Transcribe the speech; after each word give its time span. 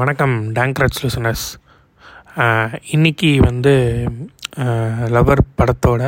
வணக்கம். 0.00 0.34
டேங்க்ரட்ஸ் 0.56 1.00
லிசனர்ஸ். 1.04 1.44
இன்றைக்கி 2.96 3.30
வந்து 3.46 3.72
லவர் 5.14 5.42
படத்தோட 5.58 6.02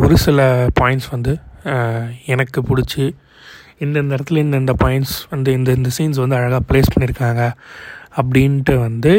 ஒரு 0.00 0.16
சில 0.24 0.40
பாயிண்ட்ஸ் 0.80 1.08
வந்து 1.14 1.32
எனக்கு 2.26 2.60
பிடிச்சி 2.70 3.04
இந்தந்த 3.84 4.16
இடத்துல 4.16 4.42
இந்தந்த 4.44 4.74
பாயிண்ட்ஸ் 4.82 5.16
வந்து 5.32 5.52
இந்த 5.58 5.70
இந்த 5.72 5.92
சீன்ஸ் 5.96 6.20
வந்து 6.24 6.38
அழகாக 6.38 6.62
ப்ளேஸ் 6.70 6.92
பண்ணியிருக்காங்க 6.94 7.44
அப்படின்ட்டு 8.16 8.74
வந்து 8.86 9.12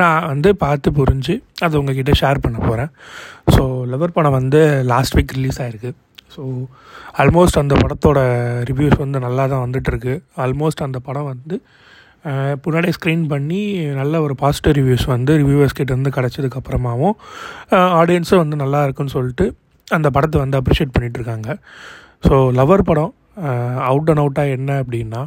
நான் 0.00 0.28
வந்து 0.32 0.52
பார்த்து 0.64 0.96
புரிஞ்சு 1.00 1.36
அதை 1.64 1.74
உங்ககிட்ட 1.80 2.14
ஷேர் 2.22 2.42
பண்ண 2.46 2.58
போகிறேன் 2.66 2.90
ஸோ 3.54 3.62
லவர் 3.92 4.16
படம் 4.18 4.38
வந்து 4.40 4.62
லாஸ்ட் 4.92 5.16
வீக் 5.18 5.36
ரிலீஸ் 5.38 5.60
ஆகிருக்கு 5.64 5.92
ஸோ 6.36 6.42
ஆல்மோஸ்ட் 7.22 7.62
அந்த 7.62 7.74
படத்தோட 7.82 8.20
ரிவ்யூஸ் 8.70 8.98
வந்து 9.04 9.18
நல்லா 9.18 9.46
தான் 9.46 9.64
வந்துட்டுருக்கு 9.66 10.14
ஆல்மோஸ்ட் 10.44 10.86
அந்த 10.88 11.00
படம் 11.08 11.30
வந்து 11.32 11.56
முன்னாடியே 12.64 12.92
ஸ்க்ரீன் 12.92 13.24
பண்ணி 13.28 13.60
நல்ல 13.94 14.20
ஒரு 14.20 14.34
பாசிட்டிவ் 14.34 14.76
ரிவ்யூஸ் 14.76 15.06
வந்து 15.06 15.32
ரிவ்யூவர்ஸ் 15.36 15.76
கிட்டேருந்து 15.78 16.14
கிடச்சதுக்கப்புறமாவும் 16.18 17.16
ஆடியன்ஸும் 17.72 18.38
வந்து 18.38 18.56
நல்லா 18.56 18.84
இருக்குன்னு 18.84 19.10
சொல்லிட்டு 19.10 19.46
அந்த 19.88 20.10
படத்தை 20.10 20.40
வந்து 20.40 20.60
அப்ரிஷியேட் 20.60 20.94
பண்ணிகிட்ருக்காங்க 20.94 21.50
ஸோ 22.28 22.36
லவர் 22.52 22.82
படம் 22.82 23.12
அவுட் 23.82 24.10
அண்ட் 24.10 24.18
அவுட்டாக 24.18 24.48
என்ன 24.48 24.70
அப்படின்னா 24.82 25.22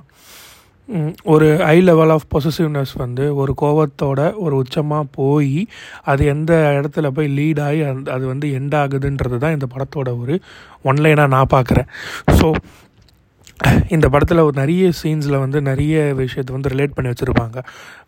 ஒரு 1.24 1.48
ஹை 1.58 1.78
லெவல் 1.80 2.10
ஆஃப் 2.10 2.28
பொசசிவ்னஸ் 2.36 2.94
வந்து 2.98 3.36
ஒரு 3.36 3.54
கோவத்தோட 3.62 4.20
ஒரு 4.36 4.56
உச்சமாக 4.64 5.06
போய் 5.12 5.68
அது 6.04 6.26
எந்த 6.26 6.52
இடத்துல 6.78 7.08
போய் 7.08 7.28
லீட் 7.28 7.60
ஆகி 7.60 7.82
அது 8.10 8.24
வந்து 8.26 8.48
எண்ட் 8.60 8.76
ஆகுதுன்றது 8.76 9.38
தான் 9.38 9.52
இந்த 9.52 9.68
படத்தோட 9.76 10.12
ஒரு 10.22 10.36
ஒன்லைனாக 10.86 11.28
நான் 11.28 11.54
பார்க்குறேன். 11.56 11.90
ஸோ 12.40 12.48
இந்த 13.90 14.06
படத்தில் 14.10 14.46
ஒரு 14.48 14.56
நிறைய 14.60 14.90
சீன்ஸில் 15.02 15.42
வந்து 15.44 15.60
நிறைய 15.62 15.96
விஷயத்தை 16.14 16.52
வந்து 16.56 16.72
ரிலேட் 16.74 16.96
பண்ணி 16.96 17.12
வச்சுருப்பாங்க. 17.12 17.58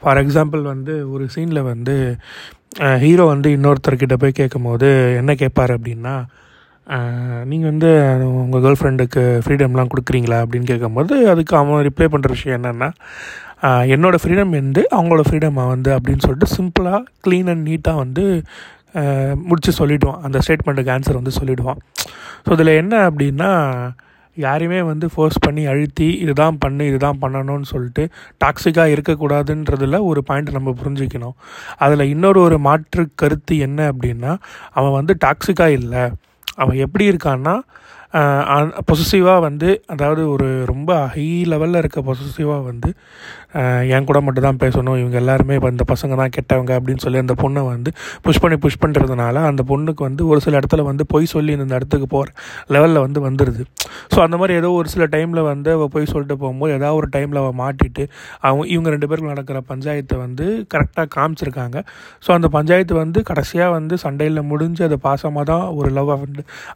ஃபார் 0.01 0.19
எக்ஸாம்பிள் 0.23 0.61
வந்து 0.73 0.93
ஒரு 1.11 1.25
சீனில் 1.35 1.61
வந்து 1.71 1.95
ஹீரோ 3.03 3.23
வந்து 3.25 3.49
இன்னொருத்தர்கிட்ட 3.57 4.15
போய் 4.17 4.39
கேட்கும்போது 4.39 4.89
என்ன 5.17 5.31
கேட்பார் 5.35 5.73
அப்படின்னா 5.77 6.15
நீங்கள் 7.43 7.69
வந்து 7.69 7.89
உங்கள் 8.43 8.61
கேர்ள் 8.63 8.79
ஃப்ரெண்டுக்கு 8.79 9.23
ஃப்ரீடம்லாம் 9.45 9.91
கொடுக்குறீங்களா? 9.93 10.37
அப்படின்னு 10.43 10.69
கேட்கும்போது 10.71 11.15
அதுக்கு 11.29 11.53
அவன் 11.57 11.85
ரிப்ளை 11.89 12.07
பண்ணுற 12.11 12.29
விஷயம் 12.29 12.57
என்னென்னா 12.59 12.89
என்னோடய 13.93 14.21
ஃப்ரீடம் 14.23 14.53
வந்து 14.57 14.81
அவங்களோட 14.95 15.23
ஃப்ரீடமாக 15.27 15.67
வந்து 15.67 15.89
அப்படின்னு 15.97 16.23
சொல்லிட்டு 16.25 16.53
சிம்பிளாக 16.57 17.01
க்ளீன் 17.27 17.49
அண்ட் 17.51 17.65
நீட்டாக 17.69 17.97
வந்து 17.97 18.23
முடித்து 19.47 19.71
சொல்லிவிடுவான் 19.79 20.21
அந்த 20.21 20.37
ஸ்டேட்மெண்ட்டுக்கு 20.45 20.93
ஆன்சர் 20.95 21.19
வந்து 21.21 21.33
சொல்லிவிடுவான் 21.39 21.81
ஸோ 22.45 22.51
இதில் 22.51 22.73
என்ன 22.75 22.95
அப்படின்னா 23.09 23.49
யாரையுமே 24.37 24.81
வந்து 24.81 25.05
ஃபோர்ஸ் 25.13 25.39
பண்ணி 25.39 25.63
அழுத்தி 25.65 26.07
இதுதான் 26.23 26.57
பண்ணு 26.57 26.83
இதுதான் 26.85 27.19
பண்ணணும்னு 27.21 27.67
சொல்லிட்டு 27.71 28.03
டாக்ஸிக்காக 28.43 28.93
இருக்கக்கூடாதுன்றதில் 28.95 29.97
ஒரு 30.01 30.23
பாயிண்ட் 30.23 30.55
நம்ம 30.57 30.73
புரிஞ்சுக்கணும். 30.83 31.35
அதில் 31.77 32.11
இன்னொரு 32.13 32.41
ஒரு 32.41 32.59
மாற்று 32.59 33.03
கருத்து 33.15 33.57
என்ன 33.67 33.91
அப்படின்னா 33.91 34.33
அவன் 34.71 34.97
வந்து 34.99 35.15
டாக்ஸிக்காக 35.25 35.77
இல்லை. 35.81 36.03
அவன் 36.55 36.83
எப்படி 36.85 37.05
இருக்கான்னா 37.11 37.55
பொசசிவாக 38.87 39.39
வந்து 39.39 39.69
அதாவது 39.85 40.21
ஒரு 40.29 40.47
ரொம்ப 40.65 40.91
ஹை 41.07 41.25
லெவலில் 41.45 41.75
இருக்க 41.75 41.99
பொசசிவாக 42.01 42.63
வந்து 42.63 42.89
என் 43.95 44.07
கூட 44.09 44.19
மட்டும் 44.25 44.45
தான் 44.47 44.59
பேசணும். 44.63 44.97
இவங்க 45.01 45.17
எல்லாருமே 45.21 45.55
இப்போ 45.59 45.69
இந்த 45.75 45.85
பசங்க 45.91 46.15
தான் 46.21 46.33
கெட்டவங்க 46.37 46.71
அப்படின்னு 46.79 47.03
சொல்லி 47.05 47.19
அந்த 47.23 47.35
பொண்ணை 47.43 47.61
வந்து 47.69 47.91
புஷ் 48.25 48.41
பண்ணி 48.43 48.57
புஷ் 48.65 48.79
பண்ணுறதுனால 48.83 49.43
அந்த 49.51 49.61
பொண்ணுக்கு 49.71 50.03
வந்து 50.07 50.23
ஒரு 50.31 50.39
சில 50.45 50.59
இடத்துல 50.59 50.83
வந்து 50.89 51.05
பொய் 51.13 51.31
சொல்லி 51.33 51.51
இந்த 51.57 51.73
இடத்துக்கு 51.79 52.09
போகிற 52.15 52.29
லெவலில் 52.75 53.01
வந்து 53.05 53.21
வந்துடுது 53.27 53.63
ஸோ 54.13 54.19
அந்த 54.25 54.35
மாதிரி 54.41 54.53
ஏதோ 54.61 54.71
ஒரு 54.79 54.89
சில 54.93 55.05
டைமில் 55.15 55.41
வந்து 55.51 55.69
அவள் 55.77 55.91
பொய் 55.95 56.09
சொல்லிட்டு 56.13 56.37
போகும்போது 56.43 56.73
ஏதாவது 56.77 56.97
ஒரு 56.99 57.09
டைமில் 57.15 57.41
அவள் 57.43 57.57
மாட்டிட்டு 57.63 58.05
அவங்க 58.47 58.65
இவங்க 58.73 58.89
ரெண்டு 58.95 59.09
பேருக்கு 59.09 59.33
நடக்கிற 59.33 59.61
பஞ்சாயத்தை 59.71 60.17
வந்து 60.25 60.45
கரெக்டாக 60.73 61.07
காமிச்சிருக்காங்க. 61.17 61.77
ஸோ 62.25 62.29
அந்த 62.37 62.47
பஞ்சாயத்து 62.57 62.93
வந்து 63.03 63.19
கடைசியாக 63.29 63.75
வந்து 63.77 63.97
சண்டையில் 64.05 64.41
முடிஞ்சு 64.51 64.83
அது 64.87 64.97
பாசமாக 65.07 65.45
தான் 65.51 65.65
ஒரு 65.79 65.91
லவ் 65.97 66.11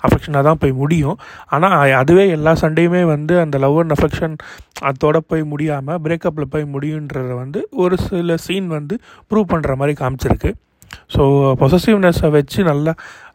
அஃபெக்ஷனாக 0.06 0.44
தான் 0.50 0.60
போய் 0.64 0.74
முடியும். 0.82 1.18
ஆனால் 1.56 1.96
அதுவே 2.02 2.26
எல்லா 2.38 2.54
சண்டையுமே 2.64 3.04
வந்து 3.14 3.34
அந்த 3.46 3.58
லவ் 3.66 3.80
அண்ட் 3.84 3.96
அஃபெக்ஷன் 3.98 4.36
அதோட 4.76 5.18
போய் 5.30 5.44
முடியாமல் 5.52 6.00
பிரேக்கப்பில் 6.06 6.52
போய் 6.54 6.66
முடியுன்றத 6.74 7.32
வந்து 7.44 7.60
ஒரு 7.84 7.96
சில 8.08 8.38
சீன் 8.46 8.68
வந்து 8.78 8.96
ப்ரூவ் 9.32 9.52
பண்ணுற 9.54 9.74
மாதிரி 9.82 9.96
காமிச்சிருக்கு. 10.02 10.52
ஸோ 11.14 11.22
பொசசிவ்னஸை 11.62 12.30
வச்சு 12.36 12.60
நல்லா 12.64 12.92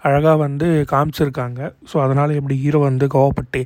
அழகாக 0.07 0.37
வந்து 0.45 0.67
காமிச்சிருக்காங்க. 0.93 1.61
ஸோ 1.91 1.97
அதனால் 2.05 2.37
எப்படி 2.39 2.57
ஹீரோ 2.65 2.81
வந்து 2.89 3.07
கோவப்பட்டு 3.15 3.61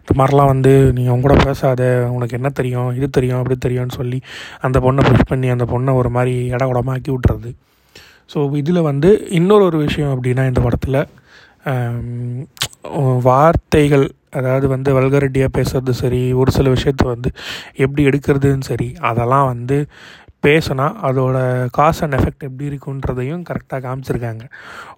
இந்த 0.00 0.12
மாதிரிலாம் 0.20 0.50
வந்து 0.52 0.72
நீ 0.96 1.02
அவங்க 1.06 1.26
கூட 1.28 1.36
பேசாத 1.44 1.82
உனக்கு 2.16 2.36
என்ன 2.38 2.50
தெரியும் 2.60 2.90
இது 2.98 3.08
தெரியும் 3.10 3.40
அப்படி 3.40 3.56
தெரியும்னு 3.66 3.98
சொல்லி 4.00 4.18
அந்த 4.60 4.80
பொண்ணை 4.80 5.04
புஷ் 5.08 5.30
பண்ணி 5.32 5.50
அந்த 5.56 5.66
பொண்ணை 5.72 5.94
ஒரு 6.00 6.12
மாதிரி 6.18 6.34
இட 6.54 6.64
உடமாக்கி 6.72 7.12
விட்றது 7.16 7.52
ஸோ 8.34 8.40
இதில் 8.56 8.86
வந்து 8.90 9.08
இன்னொரு 9.30 9.64
ஒரு 9.64 9.78
விஷயம் 9.86 10.12
அப்படின்னா 10.14 10.44
இந்த 10.46 10.60
படத்தில் 10.60 11.00
வார்த்தைகள் 13.22 14.06
அதாவது 14.30 14.68
வந்து 14.68 14.90
வல்கரிட்டியாக 15.00 15.50
பேசுறது 15.58 15.90
சரி 15.90 16.32
ஒரு 16.32 16.50
சில 16.50 16.68
விஷயத்தை 16.70 17.08
வந்து 17.08 17.30
எப்படி 17.74 18.06
எடுக்கிறதுன்னு 18.06 18.60
சரி 18.60 18.94
அதெல்லாம் 19.00 19.46
வந்து 19.46 19.86
பேசினா 20.46 20.86
அதோட 21.02 21.36
காஸ் 21.70 22.02
அண்ட் 22.02 22.14
எஃபெக்ட் 22.14 22.46
எப்படி 22.48 22.68
இருக்குன்றதையும் 22.70 23.42
கரெக்டாக 23.42 23.80
காமிச்சிருக்காங்க. 23.86 24.44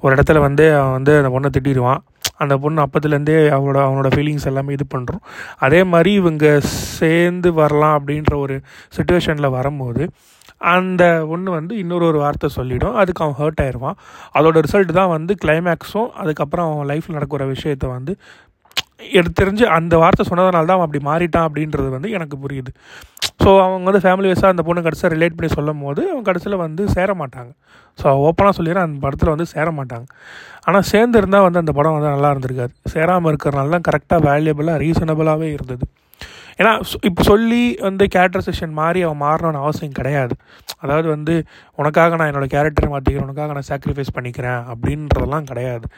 ஒரு 0.00 0.14
இடத்துல 0.16 0.40
வந்து 0.40 0.76
அவன் 0.76 0.92
வந்து 0.92 1.16
அந்த 1.16 1.28
பொண்ணை 1.28 1.50
திட்டிடுவான். 1.56 2.02
அந்த 2.36 2.58
பொண்ணு 2.58 2.82
அப்பத்துலேருந்தே 2.82 3.36
அவனோட 3.50 3.78
அவனோட 3.86 4.08
ஃபீலிங்ஸ் 4.14 4.46
எல்லாமே 4.46 4.72
இது 4.72 4.86
பண்ணுறோம் 4.94 5.22
அதே 5.58 5.84
மாதிரி 5.84 6.12
இவங்க 6.12 6.60
சேர்ந்து 6.98 7.52
வரலாம் 7.52 7.96
அப்படின்ற 7.98 8.36
ஒரு 8.36 8.60
சுச்சுவேஷனில் 8.96 9.50
வரும்போது 9.50 10.04
அந்த 10.72 11.02
ஒன்று 11.34 11.50
வந்து 11.58 11.74
இன்னொரு 11.82 12.04
ஒரு 12.10 12.18
வார்த்தை 12.24 12.48
சொல்லிடும். 12.58 12.96
அதுக்கு 13.02 13.22
அவன் 13.24 13.38
ஹர்ட் 13.40 13.62
ஆயிடுவான் 13.64 13.98
அதோட 14.38 14.62
ரிசல்ட் 14.66 14.92
தான் 15.00 15.12
வந்து 15.16 15.34
கிளைமேக்ஸும் 15.44 16.10
அதுக்கப்புறம் 16.22 16.68
அவன் 16.72 16.88
லைஃப்பில் 16.92 17.18
நடக்கிற 17.18 17.46
விஷயத்தை 17.54 17.88
வந்து 17.96 18.14
எனக்கு 19.16 19.38
தெரிஞ்சு 19.40 19.64
அந்த 19.76 19.94
வார்த்தை 20.02 20.24
சொன்னதுனால 20.28 20.66
தான் 20.68 20.76
அவன் 20.76 20.86
அப்படி 20.88 21.00
மாறிட்டான் 21.08 21.46
அப்படின்றது 21.48 21.88
வந்து 21.94 22.10
எனக்கு 22.16 22.36
புரியுது. 22.44 22.70
ஸோ 23.42 23.50
அவங்க 23.64 23.84
வந்து 23.88 24.02
ஃபேமிலி 24.04 24.28
வைஸாக 24.30 24.52
அந்த 24.54 24.62
பொண்ணு 24.66 24.84
கடைசியாக 24.86 25.14
ரிலேட் 25.14 25.36
பண்ணி 25.38 25.50
சொல்லும் 25.56 25.82
போது 25.84 26.02
அவங்க 26.10 26.26
கடைசியில் 26.28 26.62
வந்து 26.64 26.82
சேர 26.94 27.10
மாட்டாங்க. 27.22 27.50
ஸோ 27.98 28.06
ஓப்பனாக 28.26 28.54
சொல்லிடுறேன் 28.58 28.86
அந்த 28.88 28.98
படத்தில் 29.04 29.32
வந்து 29.34 29.46
சேர 29.54 29.66
மாட்டாங்க. 29.78 30.06
ஆனால் 30.66 30.86
சேர்ந்துருந்தால் 30.92 31.46
வந்து 31.46 31.62
அந்த 31.62 31.74
படம் 31.78 31.96
வந்து 31.96 32.10
நல்லா 32.14 32.30
இருந்திருக்காது. 32.34 32.72
சேராமல் 32.94 33.30
இருக்கிறனால 33.32 33.74
தான் 33.76 33.86
கரெக்டாக 33.90 34.20
வேல்யூபிளாக 34.28 34.78
ரீசனபிளாகவே 34.84 35.48
இருந்தது. 35.56 35.86
ஏன்னா 36.58 36.72
இப்போ 37.04 37.22
சொல்லி 37.22 37.62
வந்து 37.80 38.04
கேரக்டரைசேஷன் 38.14 38.72
மாறி 38.80 39.02
அவன் 39.02 39.22
மாறணும்னு 39.26 39.58
அவசியம் 39.58 39.96
கிடையாது. 40.00 40.34
அதாவது 40.78 41.08
வந்து 41.08 41.34
உனக்காக 41.80 42.16
நான் 42.16 42.30
என்னோடய 42.32 42.54
கேரக்டரை 42.56 42.90
மாற்றிக்கிறேன் 42.90 43.28
உனக்காக 43.28 43.54
நான் 43.58 43.70
சாக்ரிஃபைஸ் 43.70 44.16
பண்ணிக்கிறேன் 44.18 44.60
அப்படின்றதெல்லாம் 44.72 45.48
கிடையாது. 45.52 45.88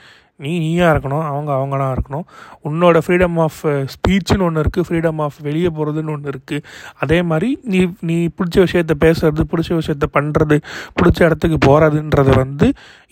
நீ 0.44 0.50
நீயாக 0.62 0.92
இருக்கணும் 0.94 1.26
அவங்க 1.28 1.50
அவங்களாக 1.58 1.92
இருக்கணும். 1.96 2.24
உன்னோட 2.68 2.96
ஃப்ரீடம் 3.04 3.36
ஆஃப் 3.44 3.60
ஸ்பீச்சுன்னு 3.92 4.44
ஒன்று 4.46 4.62
இருக்குது 4.62 4.86
ஃப்ரீடம் 4.88 5.20
ஆஃப் 5.24 5.36
வெளியே 5.46 5.68
போகிறதுன்னு 5.76 6.12
ஒன்று 6.14 6.32
இருக்குது 6.32 6.64
அதே 7.02 7.18
மாதிரி 7.30 7.48
நீ 7.72 7.78
நீ 8.08 8.16
பிடிச்ச 8.38 8.56
விஷயத்த 8.64 8.94
பேசுறது 9.04 9.44
பிடிச்ச 9.52 9.70
விஷயத்த 9.80 10.06
பண்ணுறது 10.16 10.56
பிடிச்ச 10.98 11.20
இடத்துக்கு 11.28 11.58
போகிறதுன்றத 11.68 12.34
வந்து 12.42 12.66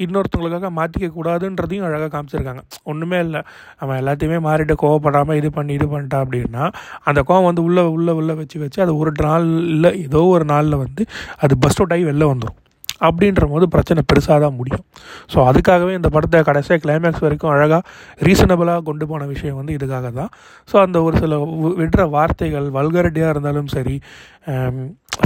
இன்னொருத்தவங்களுக்காக 0.05 0.71
மாற்றிக்க 0.81 1.09
கூடாதுன்றதையும் 1.17 1.87
அழகாக 1.89 2.11
காமிச்சிருக்காங்க. 2.17 2.65
ஒன்றுமே 2.83 3.21
இல்லை. 3.27 3.43
அவன் 3.79 4.01
எல்லாத்தையுமே 4.03 4.41
மாறிட்டு 4.49 4.77
கோவப்படாமல் 4.85 5.41
இது 5.43 5.51
பண்ணி 5.51 5.73
இது 5.79 5.89
பண்ணிட்டான் 5.95 6.25
அப்படின்னா 6.27 6.67
அந்த 7.05 7.23
கோவம் 7.31 7.49
வந்து 7.51 7.65
உள்ளே 7.69 7.85
உள்ளே 7.97 8.15
உள்ளே 8.21 8.37
வச்சு 8.43 8.59
வச்சு 8.65 8.85
அது 8.87 8.95
ஒரு 9.05 9.15
நாள் 9.29 9.49
இல்லை 9.75 9.93
ஏதோ 10.03 10.23
ஒரு 10.35 10.47
நாளில் 10.53 10.83
வந்து 10.85 11.05
அது 11.39 11.57
பஸ்ட் 11.65 11.83
அவுட் 11.83 11.97
ஆகி 11.97 12.07
வெளில 12.11 12.31
வந்துடும் 12.35 12.59
அப்படின்ற 13.00 13.44
போது 13.53 13.65
பிரச்சனை 13.69 14.00
பெருசாக 14.12 14.38
தான் 14.41 14.56
முடியும். 14.59 14.84
ஸோ 15.32 15.38
அதுக்காகவே 15.50 15.93
இந்த 15.94 16.09
படத்தை 16.09 16.43
கடைசியாக 16.43 16.81
கிளைமேக்ஸ் 16.84 17.25
வரைக்கும் 17.27 17.53
அழகாக 17.55 17.82
ரீசனபிளாக 18.28 18.82
கொண்டு 18.82 19.06
போன 19.06 19.27
விஷயம் 19.27 19.56
வந்து 19.56 19.77
இதுக்காக 19.78 20.10
தான் 20.12 20.31
ஸோ 20.69 20.77
அந்த 20.87 21.03
ஒரு 21.03 21.16
சில 21.16 21.38
விடுற 21.81 22.09
வார்த்தைகள் 22.09 22.69
வல்கரடியாக 22.78 23.34
இருந்தாலும் 23.34 23.66
சரி 23.66 23.97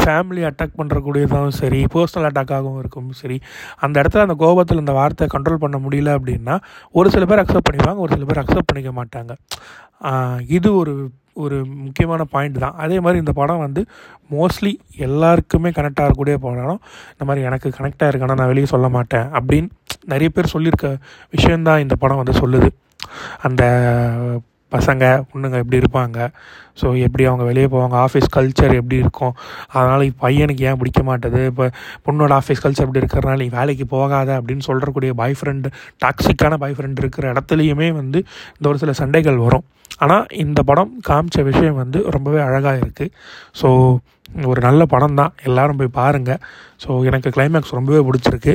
ஃபேமிலி 0.00 0.42
அட்டாக் 0.48 0.78
பண்ணுறக்கூடியதாகவும் 0.78 1.58
சரி 1.60 1.80
பர்சனல் 1.94 2.28
அட்டாக்காகவும் 2.30 2.78
இருக்கும் 2.82 3.08
சரி. 3.20 3.36
அந்த 3.84 3.96
இடத்துல 4.02 4.24
அந்த 4.26 4.36
கோபத்தில் 4.42 4.82
அந்த 4.82 4.94
வார்த்தையை 4.98 5.30
கண்ட்ரோல் 5.34 5.62
பண்ண 5.64 5.78
முடியல 5.84 6.16
அப்படின்னா 6.18 6.56
ஒரு 6.98 7.10
சில 7.14 7.24
பேர் 7.30 7.42
அக்செப்ட் 7.44 7.68
பண்ணிப்பாங்க 7.68 8.04
ஒரு 8.06 8.12
சில 8.16 8.26
பேர் 8.30 8.42
அக்செப்ட் 8.42 8.70
பண்ணிக்க 8.70 8.92
மாட்டாங்க. 9.00 9.32
இது 10.58 10.68
ஒரு 10.82 10.94
ஒரு 11.44 11.56
முக்கியமான 11.84 12.22
பாயிண்ட் 12.32 12.56
தான். 12.62 12.76
அதே 12.84 12.96
மாதிரி 13.04 13.18
இந்த 13.22 13.32
படம் 13.40 13.62
வந்து 13.64 13.82
மோஸ்ட்லி 14.34 14.72
எல்லாருக்குமே 15.06 15.70
கனெக்ட் 15.76 16.02
ஆகக்கூடிய 16.04 16.36
படம். 16.46 16.80
இந்த 17.12 17.24
மாதிரி 17.28 17.44
எனக்கு 17.48 17.68
கனெக்ட் 17.76 18.02
ஆகிருக்கேன்னா 18.06 18.38
நான் 18.40 18.52
வெளியே 18.52 18.68
சொல்ல 18.72 18.88
மாட்டேன் 18.96 19.26
அப்படின்னு 19.38 19.68
நிறைய 20.12 20.30
பேர் 20.36 20.52
சொல்லியிருக்க 20.54 20.88
விஷயந்தான் 21.36 21.82
இந்த 21.84 21.96
படம் 22.04 22.20
வந்து 22.22 22.34
சொல்லுது. 22.42 22.70
அந்த 23.48 23.62
பசங்க 24.74 25.04
பொண்ணுங்க 25.30 25.56
எப்படி 25.62 25.78
இருப்பாங்க? 25.82 26.18
ஸோ 26.80 26.86
எப்படி 27.06 27.24
அவங்க 27.30 27.44
வெளியே 27.50 27.68
போவாங்க? 27.74 27.96
ஆஃபீஸ் 28.06 28.28
கல்ச்சர் 28.36 28.74
எப்படி 28.80 28.96
இருக்கும்? 29.04 29.34
அதனால் 29.76 30.04
பையனுக்கு 30.24 30.66
ஏன் 30.70 30.78
பிடிக்க 30.80 31.02
மாட்டேது? 31.10 31.40
இப்போ 31.52 31.66
பொண்ணோட 32.06 32.34
ஆஃபீஸ் 32.40 32.62
கல்ச்சர் 32.64 32.86
எப்படி 32.86 33.02
இருக்கிறனால 33.02 33.38
நீ 33.44 33.48
வேலைக்கு 33.58 33.86
போகாத 33.96 34.28
அப்படின்னு 34.40 34.66
சொல்கிறக்கூடிய 34.68 35.12
பாய் 35.22 35.38
ஃப்ரெண்டு 35.40 35.70
டாக்ஸிக்கான 36.04 36.58
பாய் 36.64 36.76
ஃப்ரெண்ட் 36.78 37.00
இருக்கிற 37.04 37.32
இடத்துலையுமே 37.34 37.88
வந்து 38.00 38.20
இந்த 38.58 38.68
ஒரு 38.72 38.80
சில 38.84 38.94
சண்டைகள் 39.00 39.40
வரும். 39.46 39.66
ஆனால் 40.04 40.26
இந்த 40.44 40.60
படம் 40.68 40.92
காமிச்ச 41.08 41.42
விஷயம் 41.50 41.80
வந்து 41.82 41.98
ரொம்பவே 42.14 42.40
அழகாக 42.48 42.82
இருக்குது 42.82 43.12
ஸோ 43.60 43.68
ஒரு 44.50 44.60
நல்ல 44.66 44.82
படம் 44.92 45.18
தான். 45.20 45.32
எல்லோரும் 45.48 45.78
போய் 45.80 45.96
பாருங்கள் 45.98 46.40
ஸோ 46.82 46.88
எனக்கு 47.08 47.28
கிளைமேக்ஸ் 47.36 47.74
ரொம்பவே 47.78 48.00
பிடிச்சிருக்கு. 48.08 48.52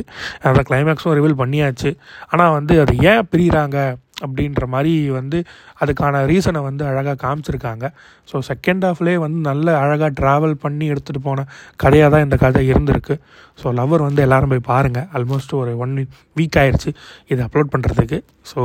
அந்த 0.48 0.60
கிளைமேக்ஸும் 0.68 1.16
ரிவீல் 1.18 1.40
பண்ணியாச்சு. 1.42 1.90
ஆனால் 2.30 2.54
வந்து 2.58 2.74
அது 2.82 2.92
ஏன் 3.12 3.28
பிரிகிறாங்க 3.32 3.78
அப்படின்ற 4.24 4.66
மாதிரி 4.74 4.92
வந்து 5.18 5.38
அதுக்கான 5.82 6.22
ரீசனை 6.32 6.62
வந்து 6.68 6.84
அழகாக 6.90 7.16
காமிச்சிருக்காங்க. 7.24 7.84
ஸோ 8.30 8.42
செகண்ட் 8.50 8.86
ஹாஃப்லேயே 8.88 9.18
வந்து 9.24 9.40
நல்ல 9.50 9.76
அழகாக 9.84 10.10
ட்ராவல் 10.20 10.56
பண்ணி 10.64 10.86
எடுத்துகிட்டு 10.94 11.26
போன 11.28 11.46
கதையாக 11.84 12.12
தான் 12.14 12.26
இந்த 12.26 12.38
கதை 12.44 12.64
இருந்திருக்கு. 12.72 13.16
ஸோ 13.60 13.74
லவ்வர் 13.80 14.06
வந்து 14.08 14.24
எல்லோரும் 14.26 14.54
போய் 14.54 14.68
பாருங்கள் 14.72 15.08
ஆல்மோஸ்ட் 15.18 15.54
ஒரு 15.62 15.74
ஒன் 15.84 15.94
வீக் 16.40 16.58
ஆயிடுச்சு 16.62 16.92
இதை 17.32 17.40
அப்லோட் 17.48 17.72
பண்ணுறதுக்கு 17.76 18.20
ஸோ 18.52 18.60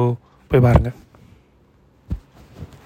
போய் 0.52 0.66
பாருங்கள் 0.68 0.98